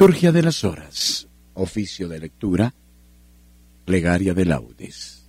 [0.00, 2.72] Liturgia de las Horas, oficio de lectura,
[3.84, 5.28] plegaria de laudes.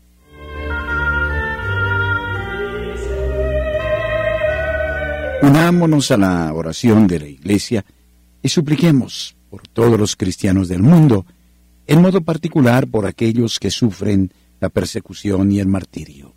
[5.42, 7.84] Unámonos a la oración de la Iglesia
[8.44, 11.26] y supliquemos por todos los cristianos del mundo,
[11.88, 16.36] en modo particular por aquellos que sufren la persecución y el martirio.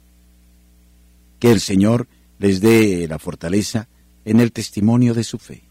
[1.38, 2.08] Que el Señor
[2.38, 3.88] les dé la fortaleza
[4.24, 5.64] en el testimonio de su fe.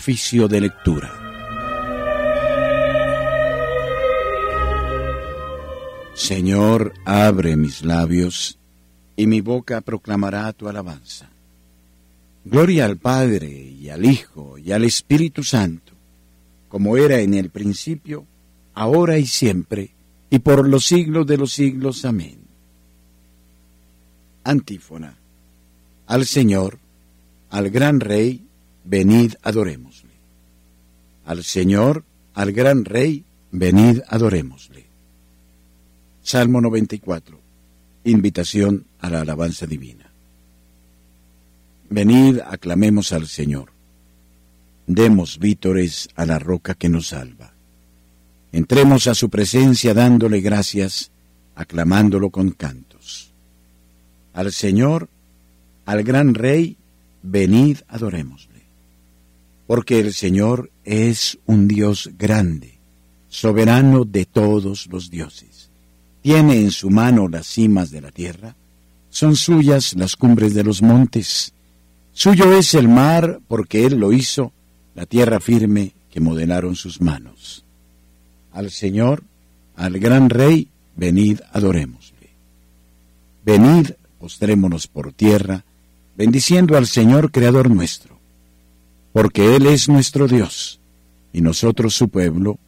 [0.00, 1.12] Oficio de lectura.
[6.14, 8.58] Señor, abre mis labios,
[9.14, 11.28] y mi boca proclamará tu alabanza.
[12.46, 15.92] Gloria al Padre, y al Hijo, y al Espíritu Santo,
[16.70, 18.24] como era en el principio,
[18.72, 19.90] ahora y siempre,
[20.30, 22.06] y por los siglos de los siglos.
[22.06, 22.38] Amén.
[24.44, 25.18] Antífona.
[26.06, 26.78] Al Señor,
[27.50, 28.46] al gran Rey,
[28.90, 30.10] venid adorémosle.
[31.24, 32.02] Al Señor,
[32.34, 34.84] al gran Rey, venid adorémosle.
[36.24, 37.38] Salmo 94.
[38.04, 40.10] Invitación a la alabanza divina.
[41.88, 43.70] Venid, aclamemos al Señor.
[44.88, 47.52] Demos vítores a la roca que nos salva.
[48.50, 51.12] Entremos a su presencia dándole gracias,
[51.54, 53.30] aclamándolo con cantos.
[54.32, 55.08] Al Señor,
[55.86, 56.76] al gran Rey,
[57.22, 58.49] venid adorémosle
[59.70, 62.80] porque el Señor es un Dios grande,
[63.28, 65.70] soberano de todos los dioses.
[66.22, 68.56] Tiene en su mano las cimas de la tierra,
[69.10, 71.52] son suyas las cumbres de los montes.
[72.12, 74.52] Suyo es el mar, porque Él lo hizo,
[74.96, 77.64] la tierra firme que modelaron sus manos.
[78.52, 79.22] Al Señor,
[79.76, 80.66] al gran Rey,
[80.96, 82.30] venid, adorémosle.
[83.44, 85.64] Venid, postrémonos por tierra,
[86.16, 88.09] bendiciendo al Señor, Creador nuestro
[89.12, 90.80] porque Él es nuestro Dios
[91.32, 92.58] y nosotros su pueblo,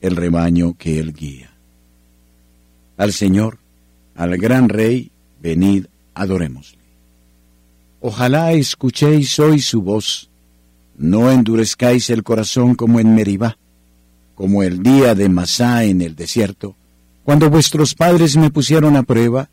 [0.00, 1.50] el rebaño que Él guía.
[2.96, 3.58] Al Señor,
[4.14, 6.78] al gran Rey, venid, adorémosle.
[8.00, 10.28] Ojalá escuchéis hoy su voz,
[10.96, 13.58] no endurezcáis el corazón como en Meribá,
[14.34, 16.74] como el día de Masá en el desierto,
[17.24, 19.48] cuando vuestros padres me pusieron a prueba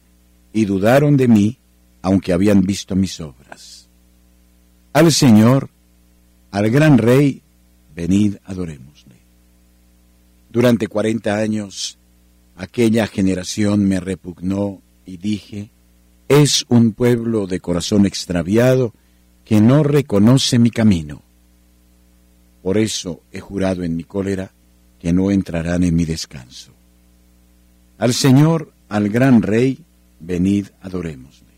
[0.51, 1.57] y dudaron de mí,
[2.01, 3.87] aunque habían visto mis obras.
[4.93, 5.69] Al Señor,
[6.51, 7.41] al gran rey,
[7.95, 9.15] venid adorémosle.
[10.49, 11.97] Durante cuarenta años
[12.57, 15.69] aquella generación me repugnó y dije,
[16.27, 18.93] es un pueblo de corazón extraviado
[19.45, 21.21] que no reconoce mi camino.
[22.61, 24.51] Por eso he jurado en mi cólera
[24.99, 26.71] que no entrarán en mi descanso.
[27.97, 29.79] Al Señor, al gran Rey,
[30.19, 31.48] venid adorémosle.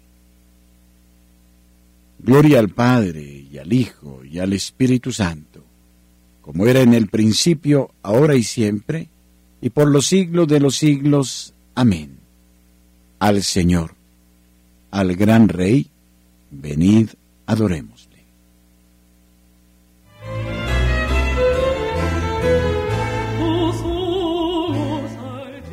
[2.24, 5.64] Gloria al Padre y al Hijo y al Espíritu Santo,
[6.42, 9.10] como era en el principio, ahora y siempre,
[9.60, 11.56] y por los siglos de los siglos.
[11.74, 12.20] Amén.
[13.18, 13.96] Al Señor,
[14.92, 15.88] al gran Rey,
[16.52, 17.10] venid,
[17.48, 18.12] adorémosle.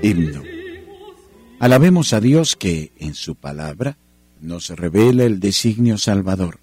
[0.02, 0.42] Himno.
[1.58, 3.98] Alabemos a Dios que, en su palabra,
[4.40, 6.58] nos revela el designio salvador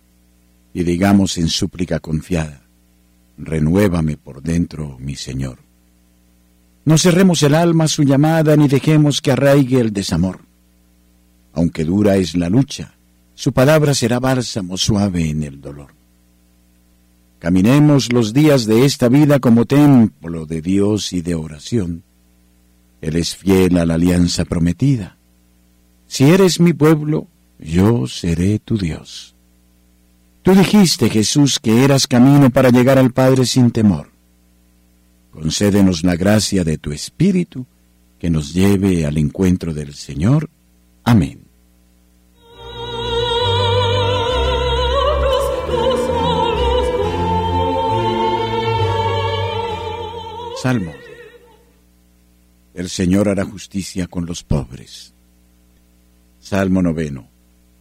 [0.73, 2.63] y digamos en súplica confiada,
[3.37, 5.59] renuévame por dentro, mi Señor.
[6.83, 10.41] No cerremos el alma a su llamada ni dejemos que arraigue el desamor.
[11.53, 12.93] Aunque dura es la lucha,
[13.33, 15.93] su palabra será bálsamo suave en el dolor.
[17.39, 22.03] Caminemos los días de esta vida como templo de Dios y de oración.
[23.01, 25.17] Él es fiel a la alianza prometida.
[26.07, 27.27] Si eres mi pueblo,
[27.59, 29.35] yo seré tu Dios.
[30.43, 34.11] Tú dijiste, Jesús, que eras camino para llegar al Padre sin temor.
[35.31, 37.65] Concédenos la gracia de tu Espíritu,
[38.19, 40.49] que nos lleve al encuentro del Señor.
[41.03, 41.41] Amén.
[50.61, 50.93] Salmo.
[52.73, 55.13] El Señor hará justicia con los pobres.
[56.39, 57.34] Salmo noveno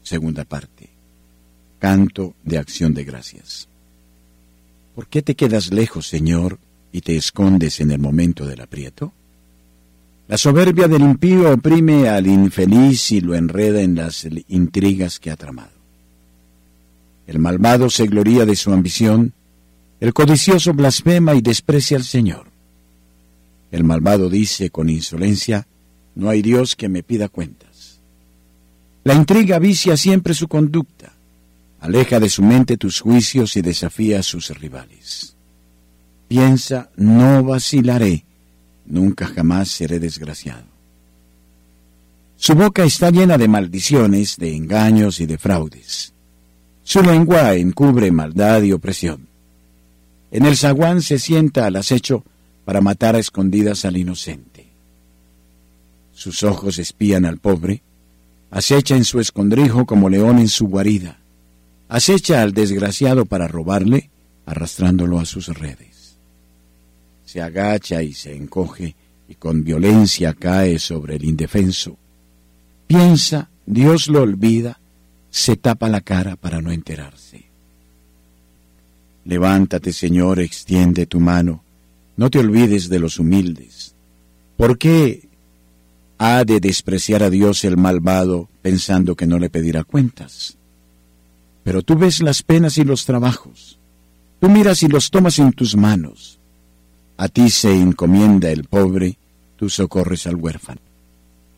[0.05, 0.91] segunda parte.
[1.81, 3.69] Canto de acción de gracias.
[4.95, 6.59] ¿Por qué te quedas lejos, Señor,
[6.93, 9.13] y te escondes en el momento del aprieto?
[10.29, 15.37] La soberbia del impío oprime al infeliz y lo enreda en las intrigas que ha
[15.37, 15.75] tramado.
[17.27, 19.33] El malvado se gloría de su ambición,
[20.01, 22.47] el codicioso blasfema y desprecia al Señor.
[23.71, 25.67] El malvado dice con insolencia,
[26.15, 27.74] no hay Dios que me pida cuentas.
[29.05, 31.13] La intriga vicia siempre su conducta,
[31.81, 35.37] aleja de su mente tus juicios y desafía a sus rivales.
[36.27, 38.25] Piensa, no vacilaré,
[38.87, 40.65] nunca jamás seré desgraciado.
[42.37, 46.15] Su boca está llena de maldiciones, de engaños y de fraudes.
[46.83, 49.29] Su lengua encubre maldad y opresión.
[50.31, 52.25] En el zaguán se sienta al acecho
[52.65, 54.67] para matar a escondidas al inocente.
[56.13, 57.83] Sus ojos espían al pobre,
[58.51, 61.19] acecha en su escondrijo como león en su guarida,
[61.89, 64.11] acecha al desgraciado para robarle,
[64.47, 66.17] arrastrándolo a sus redes.
[67.25, 68.95] Se agacha y se encoge
[69.29, 71.97] y con violencia cae sobre el indefenso.
[72.87, 74.79] Piensa, Dios lo olvida,
[75.31, 77.45] se tapa la cara para no enterarse.
[79.25, 81.65] Levántate, Señor, extiende tu mano,
[82.17, 83.95] no te olvides de los humildes.
[84.57, 85.29] ¿Por qué
[86.19, 90.57] ha de despreciar a Dios el malvado pensando que no le pedirá cuentas?
[91.63, 93.79] Pero tú ves las penas y los trabajos,
[94.41, 96.39] tú miras y los tomas en tus manos.
[97.17, 99.17] A ti se encomienda el pobre,
[99.57, 100.81] tú socorres al huérfano.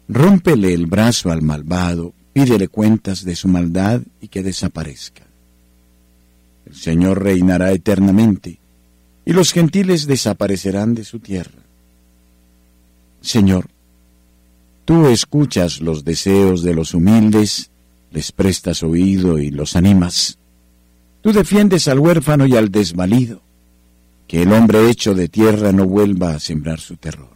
[0.08, 5.24] Rómpele el brazo al malvado, pídele cuentas de su maldad y que desaparezca.
[6.66, 8.58] El Señor reinará eternamente,
[9.24, 11.62] y los gentiles desaparecerán de su tierra.
[13.20, 13.68] Señor,
[14.86, 17.70] tú escuchas los deseos de los humildes,
[18.12, 20.38] les prestas oído y los animas.
[21.20, 23.42] Tú defiendes al huérfano y al desvalido,
[24.28, 27.34] que el hombre hecho de tierra no vuelva a sembrar su terror.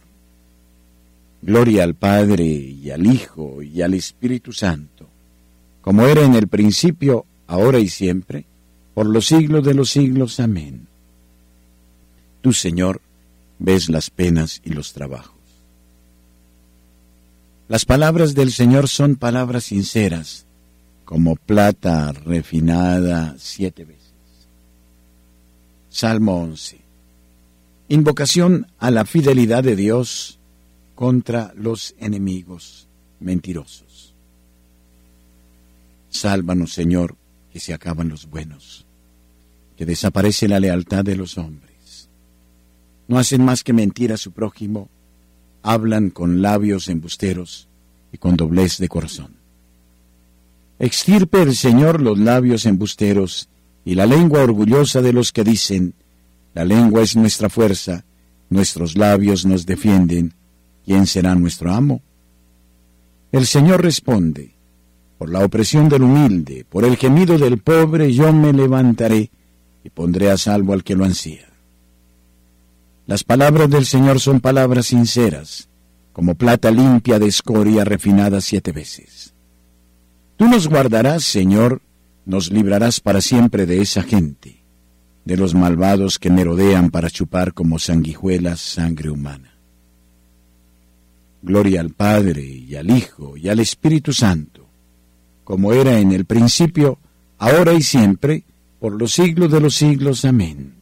[1.41, 5.09] Gloria al Padre y al Hijo y al Espíritu Santo,
[5.81, 8.45] como era en el principio, ahora y siempre,
[8.93, 10.39] por los siglos de los siglos.
[10.39, 10.87] Amén.
[12.41, 13.01] Tú, Señor,
[13.59, 15.40] ves las penas y los trabajos.
[17.71, 20.45] Las palabras del Señor son palabras sinceras,
[21.05, 24.11] como plata refinada siete veces.
[25.87, 26.81] Salmo 11.
[27.87, 30.37] Invocación a la fidelidad de Dios
[30.95, 32.89] contra los enemigos
[33.21, 34.15] mentirosos.
[36.09, 37.15] Sálvanos, Señor,
[37.53, 38.85] que se acaban los buenos,
[39.77, 42.09] que desaparece la lealtad de los hombres.
[43.07, 44.89] No hacen más que mentir a su prójimo,
[45.63, 47.67] hablan con labios embusteros
[48.11, 49.35] y con doblez de corazón.
[50.79, 53.49] Extirpe el Señor los labios embusteros
[53.85, 55.93] y la lengua orgullosa de los que dicen,
[56.53, 58.03] la lengua es nuestra fuerza,
[58.49, 60.33] nuestros labios nos defienden,
[60.83, 62.01] ¿quién será nuestro amo?
[63.31, 64.55] El Señor responde,
[65.17, 69.29] por la opresión del humilde, por el gemido del pobre, yo me levantaré
[69.83, 71.50] y pondré a salvo al que lo ansía.
[73.07, 75.69] Las palabras del Señor son palabras sinceras,
[76.13, 79.33] como plata limpia de escoria refinada siete veces.
[80.37, 81.81] Tú nos guardarás, Señor,
[82.25, 84.63] nos librarás para siempre de esa gente,
[85.25, 89.57] de los malvados que merodean para chupar como sanguijuelas sangre humana.
[91.41, 94.69] Gloria al Padre y al Hijo y al Espíritu Santo,
[95.43, 96.99] como era en el principio,
[97.39, 98.43] ahora y siempre,
[98.79, 100.23] por los siglos de los siglos.
[100.23, 100.80] Amén.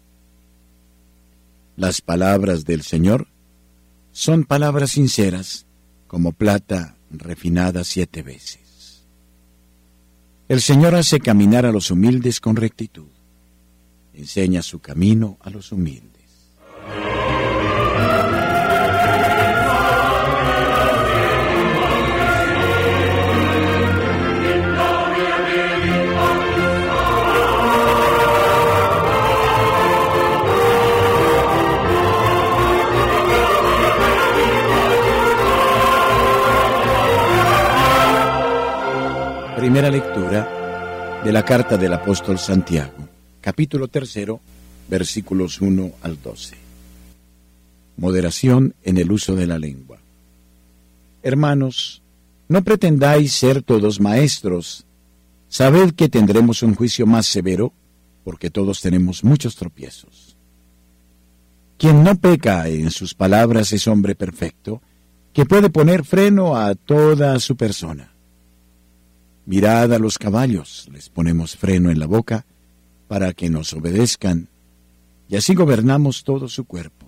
[1.80, 3.30] Las palabras del Señor
[4.12, 5.66] son palabras sinceras,
[6.08, 9.06] como plata refinada siete veces.
[10.50, 13.08] El Señor hace caminar a los humildes con rectitud,
[14.14, 16.20] enseña su camino a los humildes.
[39.80, 43.08] Primera lectura de la carta del apóstol Santiago,
[43.40, 44.42] capítulo tercero,
[44.90, 46.58] versículos 1 al 12.
[47.96, 49.98] Moderación en el uso de la lengua.
[51.24, 52.02] Hermanos,
[52.50, 54.84] no pretendáis ser todos maestros.
[55.48, 57.72] Sabed que tendremos un juicio más severo,
[58.26, 60.36] porque todos tenemos muchos tropiezos.
[61.78, 64.82] Quien no peca en sus palabras es hombre perfecto,
[65.32, 68.12] que puede poner freno a toda su persona.
[69.50, 72.46] Mirad a los caballos, les ponemos freno en la boca
[73.08, 74.48] para que nos obedezcan,
[75.28, 77.08] y así gobernamos todo su cuerpo.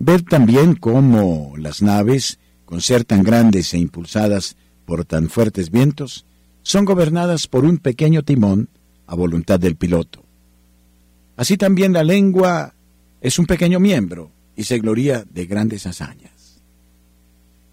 [0.00, 6.26] Ved también cómo las naves, con ser tan grandes e impulsadas por tan fuertes vientos,
[6.64, 8.68] son gobernadas por un pequeño timón
[9.06, 10.24] a voluntad del piloto.
[11.36, 12.74] Así también la lengua
[13.20, 16.33] es un pequeño miembro y se gloria de grandes hazañas.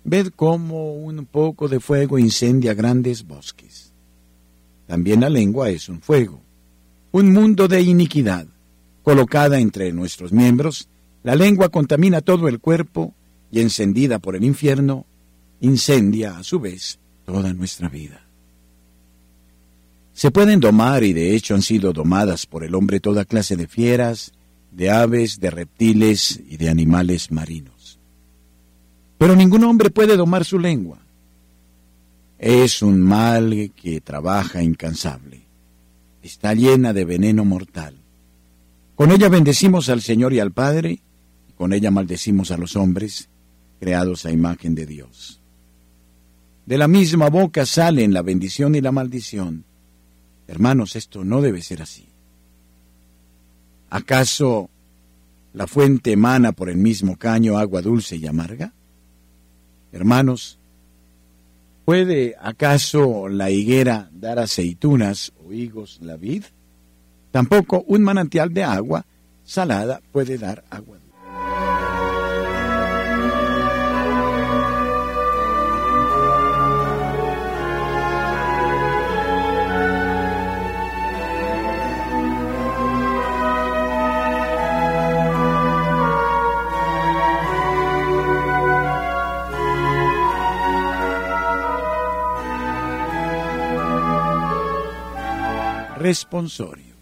[0.04, 3.94] Ved cómo un poco de fuego incendia grandes bosques.
[4.88, 6.42] También la lengua es un fuego,
[7.12, 8.48] un mundo de iniquidad.
[9.04, 10.88] Colocada entre nuestros miembros,
[11.24, 13.14] la lengua contamina todo el cuerpo
[13.52, 15.06] y encendida por el infierno,
[15.60, 18.26] incendia a su vez toda nuestra vida.
[20.14, 23.68] Se pueden domar y de hecho han sido domadas por el hombre toda clase de
[23.68, 24.34] fieras,
[24.72, 27.81] de aves, de reptiles y de animales marinos.
[29.22, 30.98] Pero ningún hombre puede domar su lengua.
[32.40, 35.44] Es un mal que trabaja incansable.
[36.24, 37.94] Está llena de veneno mortal.
[38.96, 41.04] Con ella bendecimos al Señor y al Padre,
[41.48, 43.30] y con ella maldecimos a los hombres,
[43.80, 45.40] creados a imagen de Dios.
[46.66, 49.66] De la misma boca salen la bendición y la maldición.
[50.48, 52.08] Hermanos, esto no debe ser así.
[53.92, 54.72] ¿Acaso
[55.54, 58.74] la fuente emana por el mismo caño agua dulce y amarga?
[59.92, 60.58] Hermanos,
[61.86, 66.44] ¿puede acaso la higuera dar aceitunas o higos la vid?
[67.32, 69.06] Tampoco un manantial de agua
[69.44, 70.98] salada puede dar agua
[96.12, 96.94] responsorio.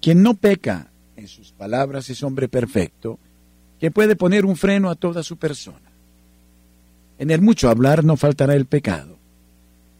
[0.00, 3.18] Quien no peca en sus palabras es hombre perfecto,
[3.80, 5.90] que puede poner un freno a toda su persona.
[7.18, 9.18] En el mucho hablar no faltará el pecado.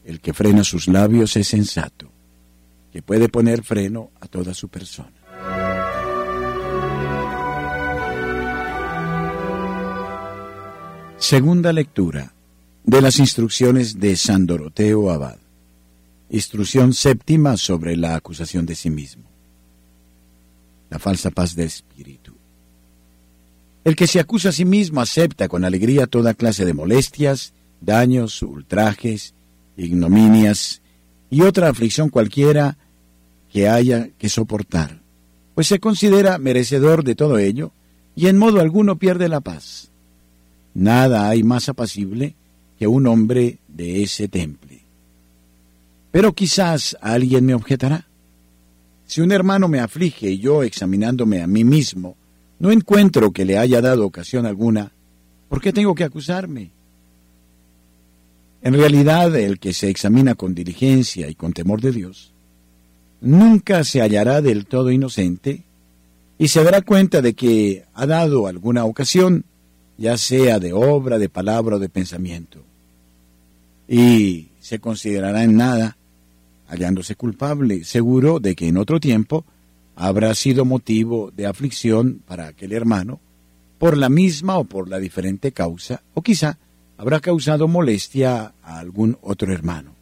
[0.05, 2.13] El que frena sus labios es sensato,
[2.93, 5.19] que puede poner freno a toda su persona.
[11.19, 12.33] Segunda lectura
[12.85, 15.40] de las instrucciones de San Doroteo Abad.
[16.31, 19.25] Instrucción séptima sobre la acusación de sí mismo.
[20.89, 22.35] La falsa paz de espíritu.
[23.83, 28.43] El que se acusa a sí mismo acepta con alegría toda clase de molestias, daños,
[28.43, 29.35] ultrajes,
[29.77, 30.83] ignominias
[31.31, 32.77] y otra aflicción cualquiera
[33.53, 35.01] que haya que soportar,
[35.55, 37.73] pues se considera merecedor de todo ello
[38.15, 39.91] y en modo alguno pierde la paz.
[40.75, 42.37] Nada hay más apacible
[42.79, 44.70] que un hombre de ese temple.
[46.11, 48.07] Pero quizás alguien me objetará.
[49.07, 52.17] Si un hermano me aflige y yo, examinándome a mí mismo,
[52.59, 54.93] no encuentro que le haya dado ocasión alguna,
[55.49, 56.71] ¿por qué tengo que acusarme?
[58.63, 62.33] En realidad, el que se examina con diligencia y con temor de Dios,
[63.21, 65.65] nunca se hallará del todo inocente
[66.39, 69.45] y se dará cuenta de que ha dado alguna ocasión,
[69.97, 72.63] ya sea de obra, de palabra o de pensamiento.
[73.89, 75.97] Y se considerará en nada
[76.71, 79.45] hallándose culpable, seguro de que en otro tiempo
[79.97, 83.21] habrá sido motivo de aflicción para aquel hermano,
[83.79, 86.59] por la misma o por la diferente causa, o quizá
[86.97, 89.95] habrá causado molestia a algún otro hermano.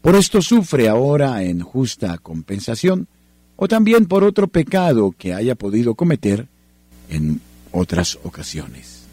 [0.00, 3.08] Por esto sufre ahora en justa compensación,
[3.56, 6.46] o también por otro pecado que haya podido cometer
[7.10, 7.40] en
[7.72, 9.06] otras ocasiones.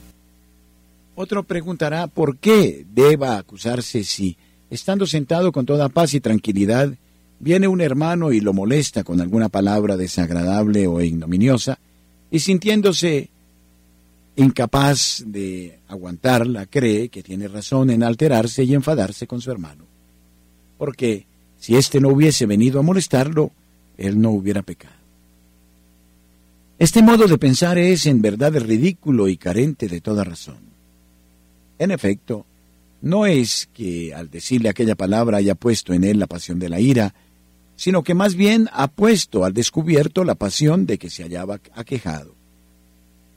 [1.16, 4.38] Otro preguntará por qué deba acusarse si
[4.70, 6.94] Estando sentado con toda paz y tranquilidad,
[7.40, 11.80] viene un hermano y lo molesta con alguna palabra desagradable o ignominiosa,
[12.32, 13.30] y sintiéndose
[14.36, 19.86] incapaz de aguantarla, cree que tiene razón en alterarse y enfadarse con su hermano.
[20.78, 21.26] Porque
[21.60, 23.52] si éste no hubiese venido a molestarlo,
[23.98, 24.94] él no hubiera pecado.
[26.78, 30.60] Este modo de pensar es en verdad ridículo y carente de toda razón.
[31.80, 32.46] En efecto,
[33.06, 36.80] no es que al decirle aquella palabra haya puesto en él la pasión de la
[36.80, 37.14] ira,
[37.76, 42.34] sino que más bien ha puesto al descubierto la pasión de que se hallaba aquejado.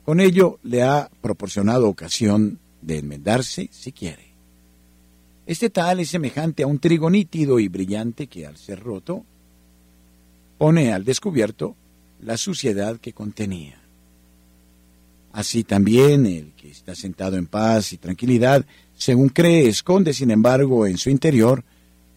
[0.05, 4.29] Con ello le ha proporcionado ocasión de enmendarse si quiere.
[5.45, 9.23] Este tal es semejante a un trigo nítido y brillante que al ser roto
[10.57, 11.75] pone al descubierto
[12.23, 13.78] la suciedad que contenía.
[15.31, 18.65] Así también el que está sentado en paz y tranquilidad
[18.99, 21.63] según cree, esconde, sin embargo, en su interior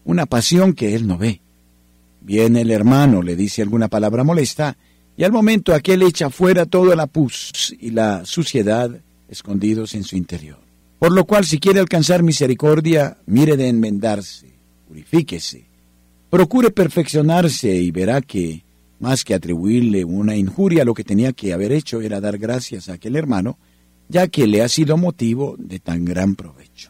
[0.03, 1.39] una pasión que él no ve.
[2.19, 4.77] Viene el hermano, le dice alguna palabra molesta,
[5.15, 8.91] y al momento aquel echa fuera toda la pus y la suciedad
[9.29, 10.59] escondidos en su interior.
[10.99, 14.47] Por lo cual, si quiere alcanzar misericordia, mire de enmendarse,
[14.87, 15.65] purifíquese,
[16.29, 18.63] procure perfeccionarse y verá que,
[19.03, 22.93] más que atribuirle una injuria, lo que tenía que haber hecho era dar gracias a
[22.93, 23.57] aquel hermano
[24.07, 26.89] ya que le ha sido motivo de tan gran provecho.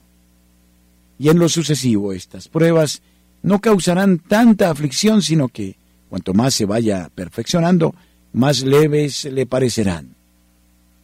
[1.17, 3.01] Y en lo sucesivo estas pruebas
[3.41, 5.75] no causarán tanta aflicción, sino que
[6.07, 7.95] cuanto más se vaya perfeccionando,
[8.31, 10.15] más leves le parecerán.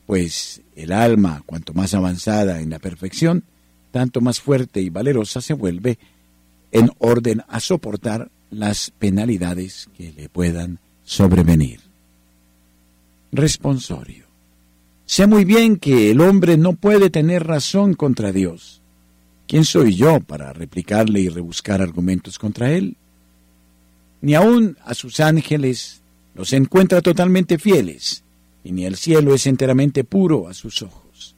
[0.05, 3.45] Pues el alma, cuanto más avanzada en la perfección,
[3.89, 5.97] tanto más fuerte y valerosa se vuelve
[6.71, 11.79] en orden a soportar las penalidades que le puedan sobrevenir.
[13.31, 14.25] Responsorio.
[15.07, 18.79] Sé muy bien que el hombre no puede tener razón contra Dios.
[19.47, 22.95] ¿Quién soy yo para replicarle y rebuscar argumentos contra él?
[24.21, 26.01] Ni aun a sus ángeles
[26.35, 28.23] los encuentra totalmente fieles,
[28.63, 31.35] y ni el cielo es enteramente puro a sus ojos.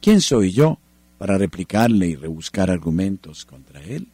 [0.00, 0.78] ¿Quién soy yo
[1.18, 4.08] para replicarle y rebuscar argumentos contra él?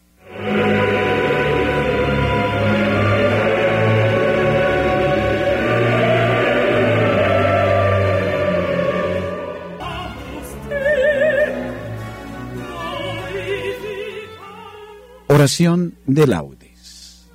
[15.39, 17.29] Oración de laudes.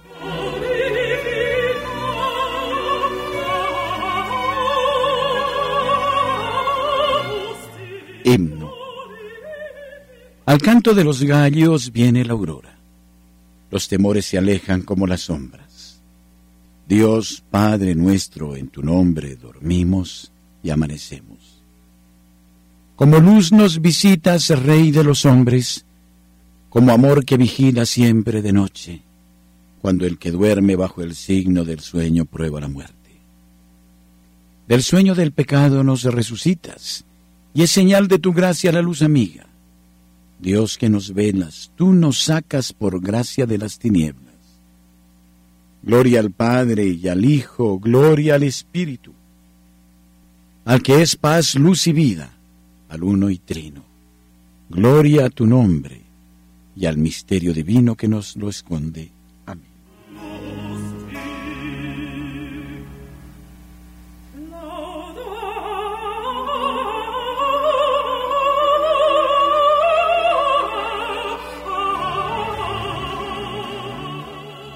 [8.26, 8.74] Himno.
[10.46, 12.78] Al canto de los gallos viene la aurora.
[13.72, 16.02] Los temores se alejan como las sombras.
[16.86, 20.30] Dios, Padre nuestro, en tu nombre dormimos
[20.62, 21.64] y amanecemos.
[22.98, 25.86] Como luz nos visitas, Rey de los hombres,
[26.74, 29.04] como amor que vigila siempre de noche,
[29.80, 32.96] cuando el que duerme bajo el signo del sueño prueba la muerte.
[34.68, 37.06] Del sueño del pecado nos resucitas,
[37.54, 39.46] y es señal de tu gracia la luz amiga.
[40.40, 44.34] Dios que nos velas, tú nos sacas por gracia de las tinieblas.
[45.84, 49.14] Gloria al Padre y al Hijo, gloria al Espíritu,
[50.66, 52.34] al que es paz, luz y vida,
[52.90, 53.84] al uno y trino.
[54.72, 56.03] Gloria a tu nombre
[56.76, 59.12] y al misterio divino que nos lo esconde.
[59.46, 59.68] Amén.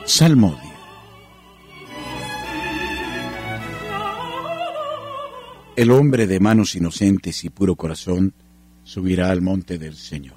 [0.06, 0.68] Salmodia.
[5.76, 8.34] El hombre de manos inocentes y puro corazón
[8.84, 10.37] subirá al monte del Señor.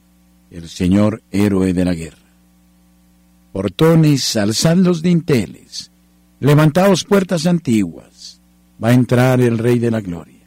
[0.51, 2.17] el Señor héroe de la guerra.
[3.53, 5.91] Portones, alzad los dinteles,
[6.39, 8.39] levantaos puertas antiguas,
[8.83, 10.45] va a entrar el Rey de la Gloria.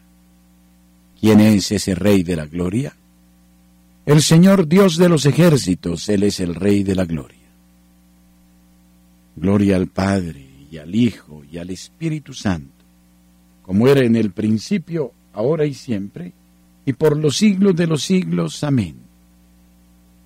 [1.20, 2.94] ¿Quién es ese Rey de la Gloria?
[4.04, 7.38] El Señor Dios de los ejércitos, Él es el Rey de la Gloria.
[9.36, 12.84] Gloria al Padre y al Hijo y al Espíritu Santo,
[13.62, 16.32] como era en el principio, ahora y siempre,
[16.84, 18.62] y por los siglos de los siglos.
[18.62, 19.03] Amén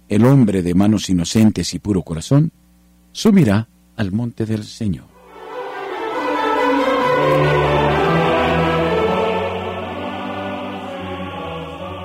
[0.09, 2.53] el hombre de manos inocentes y puro corazón,
[3.13, 5.07] subirá al monte del Señor.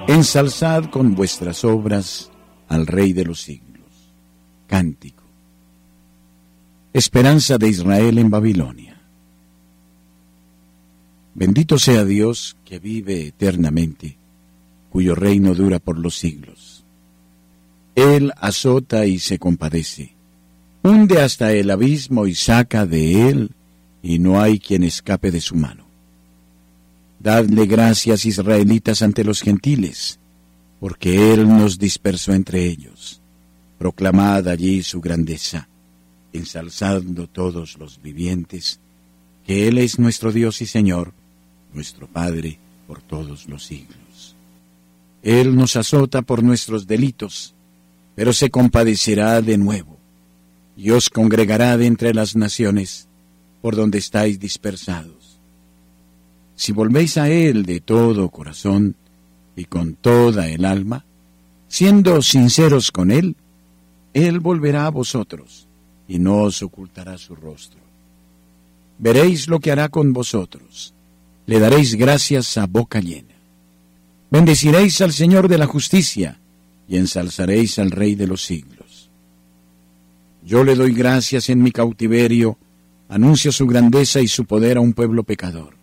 [0.07, 2.29] Ensalzad con vuestras obras
[2.67, 4.11] al Rey de los siglos.
[4.67, 5.23] Cántico.
[6.91, 9.01] Esperanza de Israel en Babilonia.
[11.35, 14.17] Bendito sea Dios que vive eternamente,
[14.89, 16.82] cuyo reino dura por los siglos.
[17.95, 20.13] Él azota y se compadece,
[20.83, 23.51] hunde hasta el abismo y saca de él,
[24.01, 25.83] y no hay quien escape de su mano.
[27.19, 30.19] Dadle gracias, israelitas, ante los gentiles,
[30.81, 33.21] porque Él nos dispersó entre ellos.
[33.79, 35.69] Proclamad allí su grandeza,
[36.33, 38.81] ensalzando todos los vivientes,
[39.47, 41.13] que Él es nuestro Dios y Señor,
[41.73, 44.35] nuestro Padre por todos los siglos.
[45.21, 47.52] Él nos azota por nuestros delitos,
[48.15, 49.97] pero se compadecerá de nuevo,
[50.75, 53.07] y os congregará de entre las naciones
[53.61, 55.39] por donde estáis dispersados.
[56.55, 58.95] Si volvéis a Él de todo corazón
[59.55, 61.05] y con toda el alma,
[61.67, 63.35] siendo sinceros con Él,
[64.13, 65.67] Él volverá a vosotros
[66.07, 67.79] y no os ocultará su rostro.
[68.99, 70.93] Veréis lo que hará con vosotros.
[71.45, 73.33] Le daréis gracias a boca llena.
[74.29, 76.39] Bendeciréis al Señor de la justicia
[76.87, 79.09] y ensalzaréis al Rey de los siglos.
[80.45, 82.57] Yo le doy gracias en mi cautiverio,
[83.07, 85.75] anuncio su grandeza y su poder a un pueblo pecador.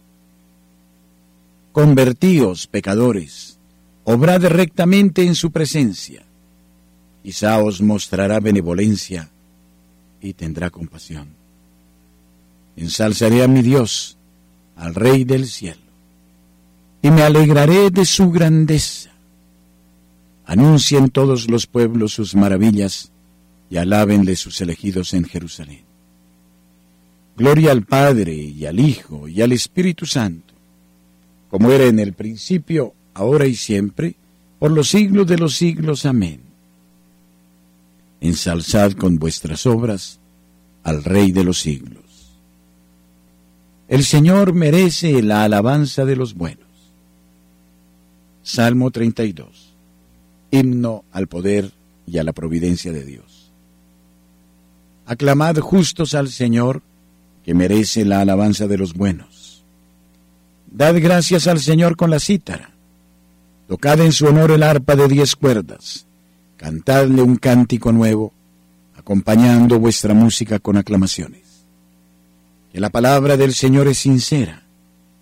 [1.72, 3.58] Convertíos, pecadores,
[4.04, 6.24] obrad rectamente en su presencia.
[7.22, 9.30] Quizá os mostrará benevolencia
[10.20, 11.28] y tendrá compasión.
[12.76, 14.16] Ensalzaré a mi Dios,
[14.76, 15.80] al Rey del cielo,
[17.02, 19.09] y me alegraré de su grandeza.
[20.50, 23.12] Anuncien todos los pueblos sus maravillas
[23.70, 25.84] y alábenle sus elegidos en Jerusalén.
[27.36, 30.52] Gloria al Padre y al Hijo y al Espíritu Santo,
[31.50, 34.16] como era en el principio, ahora y siempre,
[34.58, 36.04] por los siglos de los siglos.
[36.04, 36.40] Amén.
[38.20, 40.18] Ensalzad con vuestras obras
[40.82, 42.02] al Rey de los siglos.
[43.86, 46.66] El Señor merece la alabanza de los buenos.
[48.42, 49.69] Salmo 32.
[50.50, 51.70] Himno al poder
[52.06, 53.52] y a la providencia de Dios.
[55.06, 56.82] Aclamad justos al Señor,
[57.44, 59.64] que merece la alabanza de los buenos.
[60.70, 62.70] Dad gracias al Señor con la cítara.
[63.68, 66.06] Tocad en su honor el arpa de diez cuerdas.
[66.56, 68.32] Cantadle un cántico nuevo,
[68.96, 71.64] acompañando vuestra música con aclamaciones.
[72.72, 74.64] Que la palabra del Señor es sincera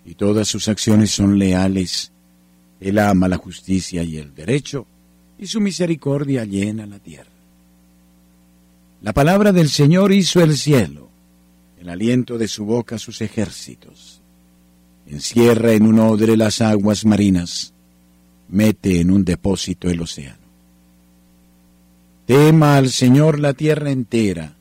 [0.05, 2.11] y todas sus acciones son leales.
[2.79, 4.85] Él ama la justicia y el derecho
[5.39, 7.31] y su misericordia llena la tierra.
[9.01, 11.09] La palabra del Señor hizo el cielo,
[11.79, 14.21] el aliento de su boca sus ejércitos.
[15.07, 17.73] Encierra en un odre las aguas marinas,
[18.49, 20.37] mete en un depósito el océano.
[22.25, 24.53] Tema al Señor la tierra entera,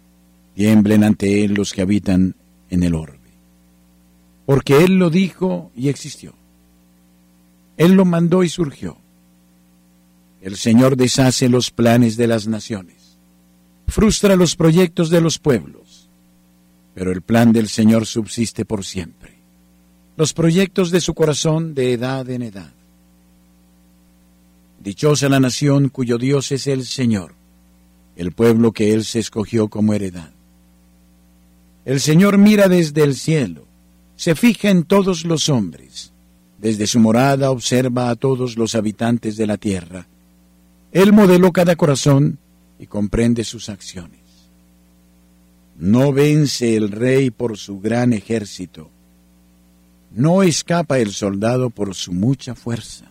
[0.54, 2.36] tiemblen ante Él los que habitan
[2.70, 3.18] en el orbe.
[4.46, 6.32] Porque Él lo dijo y existió.
[7.76, 8.96] Él lo mandó y surgió.
[10.40, 13.18] El Señor deshace los planes de las naciones,
[13.88, 16.09] frustra los proyectos de los pueblos,
[16.94, 19.35] pero el plan del Señor subsiste por siempre.
[20.16, 22.72] Los proyectos de su corazón de edad en edad.
[24.83, 27.35] Dichosa la nación cuyo Dios es el Señor,
[28.16, 30.31] el pueblo que Él se escogió como heredad.
[31.85, 33.64] El Señor mira desde el cielo,
[34.14, 36.12] se fija en todos los hombres,
[36.59, 40.07] desde su morada observa a todos los habitantes de la tierra.
[40.92, 42.38] Él modeló cada corazón
[42.79, 44.20] y comprende sus acciones.
[45.79, 48.90] No vence el rey por su gran ejército,
[50.11, 53.05] no escapa el soldado por su mucha fuerza.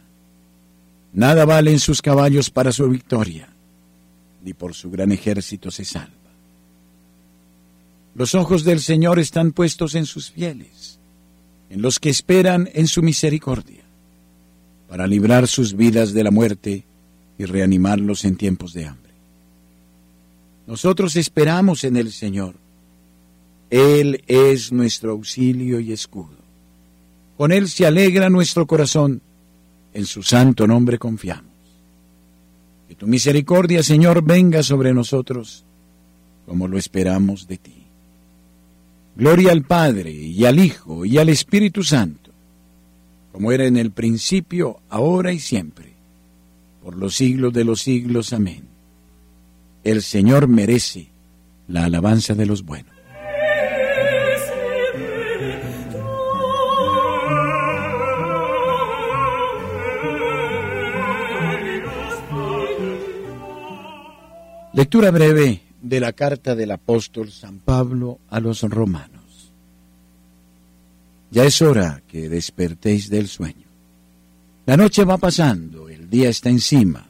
[1.14, 3.48] Nada valen sus caballos para su victoria,
[4.44, 6.12] ni por su gran ejército se salva.
[8.16, 11.00] Los ojos del Señor están puestos en sus fieles,
[11.70, 13.84] en los que esperan en su misericordia,
[14.90, 16.87] para librar sus vidas de la muerte
[17.38, 19.12] y reanimarlos en tiempos de hambre.
[20.66, 22.56] Nosotros esperamos en el Señor.
[23.70, 26.38] Él es nuestro auxilio y escudo.
[27.38, 29.22] Con Él se alegra nuestro corazón
[29.94, 31.52] en su santo nombre confiamos.
[32.88, 35.66] Que tu misericordia, Señor, venga sobre nosotros
[36.46, 37.84] como lo esperamos de ti.
[39.16, 42.32] Gloria al Padre y al Hijo y al Espíritu Santo,
[43.32, 45.87] como era en el principio, ahora y siempre,
[46.88, 48.32] por los siglos de los siglos.
[48.32, 48.64] Amén.
[49.84, 51.10] El Señor merece
[51.68, 52.96] la alabanza de los buenos.
[64.72, 69.52] Lectura breve de la carta del apóstol San Pablo a los romanos.
[71.32, 73.67] Ya es hora que despertéis del sueño.
[74.68, 77.08] La noche va pasando, el día está encima.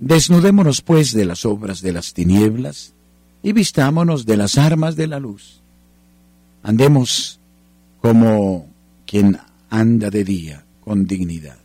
[0.00, 2.94] Desnudémonos pues de las obras de las tinieblas
[3.42, 5.60] y vistámonos de las armas de la luz.
[6.62, 7.38] Andemos
[8.00, 8.66] como
[9.04, 9.36] quien
[9.68, 11.58] anda de día con dignidad.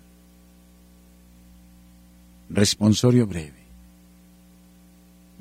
[2.49, 3.63] Responsorio breve.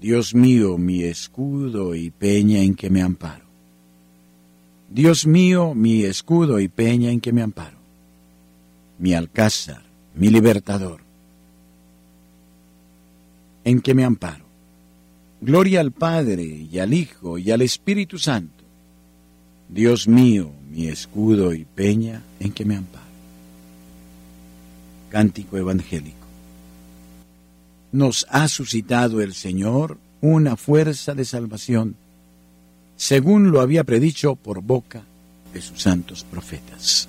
[0.01, 3.47] Dios mío, mi escudo y peña en que me amparo.
[4.89, 7.78] Dios mío, mi escudo y peña en que me amparo.
[8.99, 9.83] Mi alcázar,
[10.15, 11.01] mi libertador,
[13.65, 14.45] en que me amparo.
[15.41, 18.65] Gloria al Padre y al Hijo y al Espíritu Santo.
[19.69, 23.05] Dios mío, mi escudo y peña en que me amparo.
[25.11, 26.17] Cántico Evangélico.
[27.93, 31.97] Nos ha suscitado el Señor una fuerza de salvación,
[32.97, 35.05] según lo había predicho por boca
[35.53, 37.09] de sus santos profetas.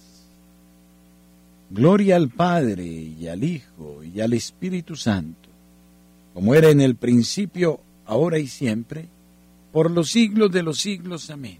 [1.73, 5.47] Gloria al Padre y al Hijo y al Espíritu Santo,
[6.33, 9.07] como era en el principio, ahora y siempre,
[9.71, 11.29] por los siglos de los siglos.
[11.29, 11.59] Amén.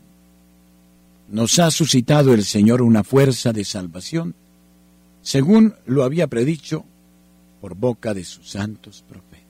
[1.30, 4.36] Nos ha suscitado el Señor una fuerza de salvación,
[5.22, 6.84] según lo había predicho
[7.62, 9.42] por boca de sus santos profetas.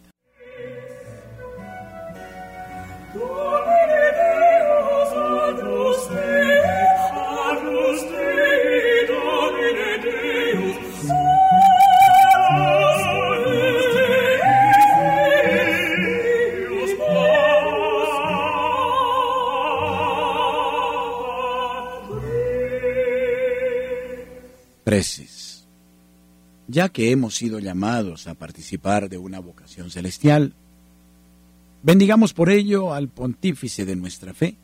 [26.72, 30.54] Ya que hemos sido llamados a participar de una vocación celestial,
[31.84, 34.56] bendigamos por ello al pontífice de nuestra fe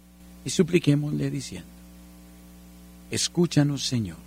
[0.46, 1.68] y supliquémosle diciendo,
[3.12, 4.20] escúchanos Señor.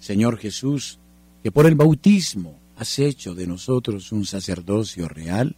[0.00, 0.98] Señor Jesús,
[1.42, 5.54] que por el bautismo has hecho de nosotros un sacerdocio real,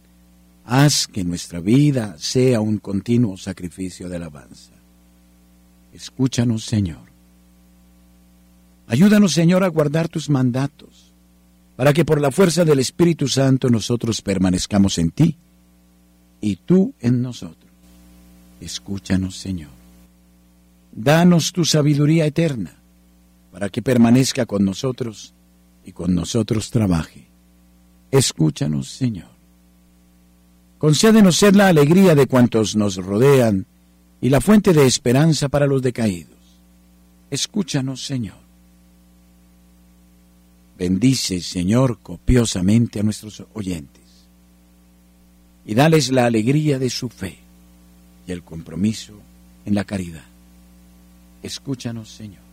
[0.65, 4.73] haz que nuestra vida sea un continuo sacrificio de alabanza.
[5.93, 7.14] Escúchanos Señor.
[8.87, 11.13] Ayúdanos, Señor, a guardar tus mandatos,
[11.75, 15.37] para que por la fuerza del Espíritu Santo nosotros permanezcamos en ti
[16.39, 17.71] y tú en nosotros.
[18.61, 19.71] Escúchanos, Señor.
[20.91, 22.75] Danos tu sabiduría eterna,
[23.51, 25.33] para que permanezca con nosotros
[25.83, 27.27] y con nosotros trabaje.
[28.11, 29.29] Escúchanos, Señor.
[30.77, 33.65] Concédenos ser la alegría de cuantos nos rodean
[34.21, 36.35] y la fuente de esperanza para los decaídos.
[37.31, 38.44] Escúchanos, Señor.
[40.77, 44.03] Bendice, Señor, copiosamente a nuestros oyentes
[45.65, 47.39] y dales la alegría de su fe
[48.27, 49.13] y el compromiso
[49.65, 50.25] en la caridad.
[51.41, 52.43] Escúchanos, Señor.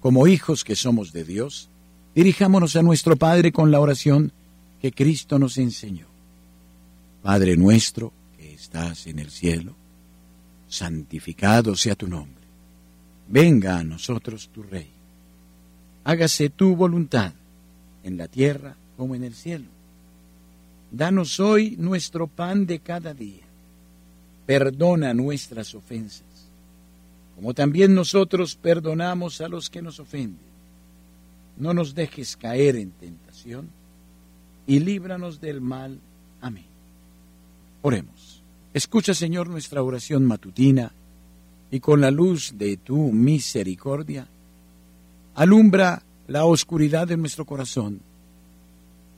[0.00, 1.68] Como hijos que somos de Dios,
[2.14, 4.32] dirijámonos a nuestro Padre con la oración
[4.80, 6.06] que Cristo nos enseñó.
[7.22, 9.74] Padre nuestro que estás en el cielo,
[10.68, 12.44] santificado sea tu nombre.
[13.28, 14.95] Venga a nosotros tu Rey
[16.06, 17.32] hágase tu voluntad,
[18.04, 19.66] en la tierra como en el cielo.
[20.92, 23.42] Danos hoy nuestro pan de cada día.
[24.46, 26.22] Perdona nuestras ofensas,
[27.34, 30.46] como también nosotros perdonamos a los que nos ofenden.
[31.56, 33.68] No nos dejes caer en tentación
[34.64, 35.98] y líbranos del mal.
[36.40, 36.66] Amén.
[37.82, 38.40] Oremos.
[38.72, 40.92] Escucha, Señor, nuestra oración matutina
[41.72, 44.28] y con la luz de tu misericordia,
[45.36, 48.00] alumbra la oscuridad de nuestro corazón,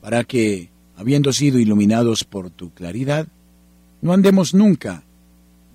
[0.02, 3.26] para que, habiendo sido iluminados por tu claridad,
[4.02, 5.04] no andemos nunca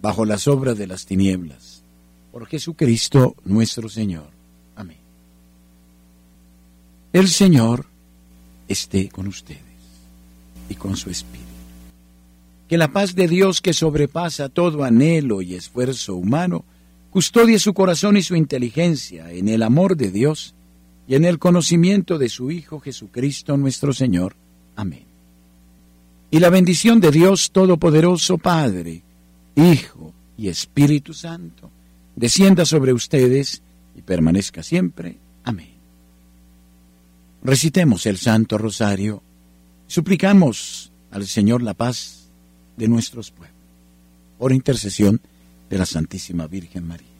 [0.01, 1.84] bajo las obras de las tinieblas.
[2.32, 4.29] Por Jesucristo nuestro Señor.
[4.75, 4.97] Amén.
[7.12, 7.86] El Señor
[8.67, 9.62] esté con ustedes
[10.69, 11.43] y con su Espíritu
[12.67, 16.65] que la paz de Dios que sobrepasa todo anhelo y esfuerzo humano,
[17.13, 20.56] custodie su corazón y su inteligencia en el amor de Dios
[21.08, 24.36] y en el conocimiento de su Hijo Jesucristo nuestro Señor.
[24.76, 25.06] Amén.
[26.32, 29.04] Y la bendición de Dios Todopoderoso, Padre,
[29.56, 31.69] Hijo y Espíritu Santo,
[32.15, 33.62] descienda sobre ustedes
[33.95, 35.19] y permanezca siempre.
[35.43, 35.76] Amén.
[37.43, 39.21] Recitemos el Santo Rosario,
[39.86, 42.32] suplicamos al Señor la paz
[42.76, 43.62] de nuestros pueblos,
[44.39, 45.21] por intercesión
[45.69, 47.12] la Santísima Virgen María.